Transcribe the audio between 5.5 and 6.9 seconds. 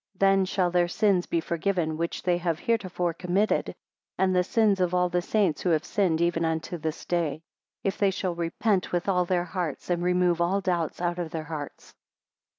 who have sinned even unto